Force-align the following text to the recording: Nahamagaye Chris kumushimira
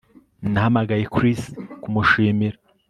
Nahamagaye 0.51 1.03
Chris 1.15 1.41
kumushimira 1.81 2.57